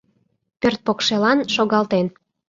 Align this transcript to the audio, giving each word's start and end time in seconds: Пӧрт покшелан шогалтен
Пӧрт 0.59 0.79
покшелан 0.85 1.39
шогалтен 1.55 2.07